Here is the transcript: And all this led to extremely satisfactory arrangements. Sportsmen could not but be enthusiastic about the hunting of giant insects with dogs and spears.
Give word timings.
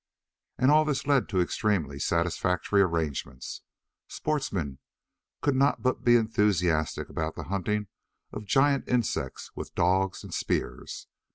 And 0.57 0.71
all 0.71 0.83
this 0.83 1.05
led 1.05 1.29
to 1.29 1.39
extremely 1.39 1.99
satisfactory 1.99 2.81
arrangements. 2.81 3.61
Sportsmen 4.07 4.79
could 5.43 5.55
not 5.55 5.83
but 5.83 6.03
be 6.03 6.15
enthusiastic 6.15 7.07
about 7.07 7.35
the 7.35 7.43
hunting 7.53 7.85
of 8.31 8.45
giant 8.45 8.89
insects 8.89 9.51
with 9.55 9.75
dogs 9.75 10.23
and 10.23 10.33
spears. 10.33 11.05